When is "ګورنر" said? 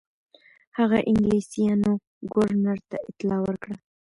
2.33-2.77